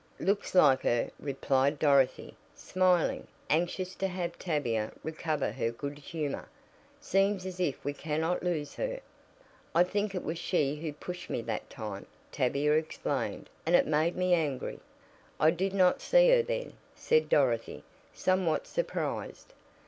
[0.19, 6.49] "Looks like her," replied Dorothy, smiling, anxious to have Tavia recover her good humor.
[6.99, 8.99] "Seems as if we cannot lose her."
[9.75, 14.15] "I think it was she who pushed me that time," Tavia explained, "and it made
[14.15, 14.79] me angry."
[15.39, 19.53] "I did not see her then," said Dorothy, somewhat surprised.